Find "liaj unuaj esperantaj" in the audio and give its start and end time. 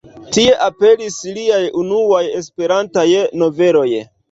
1.35-3.07